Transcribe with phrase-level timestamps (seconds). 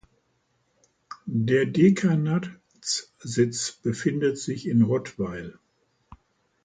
[1.27, 5.59] Der Dekanatssitz befindet sich in Rottweil.